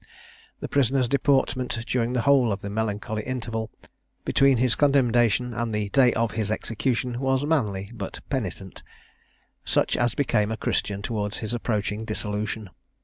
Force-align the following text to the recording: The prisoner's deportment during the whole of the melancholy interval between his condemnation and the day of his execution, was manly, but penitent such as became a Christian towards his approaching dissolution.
The 0.61 0.67
prisoner's 0.67 1.07
deportment 1.07 1.77
during 1.85 2.13
the 2.13 2.21
whole 2.21 2.51
of 2.51 2.63
the 2.63 2.71
melancholy 2.71 3.21
interval 3.21 3.69
between 4.25 4.57
his 4.57 4.73
condemnation 4.73 5.53
and 5.53 5.71
the 5.75 5.89
day 5.89 6.11
of 6.13 6.31
his 6.31 6.49
execution, 6.49 7.19
was 7.19 7.45
manly, 7.45 7.91
but 7.93 8.19
penitent 8.27 8.81
such 9.63 9.95
as 9.95 10.15
became 10.15 10.51
a 10.51 10.57
Christian 10.57 11.03
towards 11.03 11.37
his 11.37 11.53
approaching 11.53 12.03
dissolution. 12.03 12.71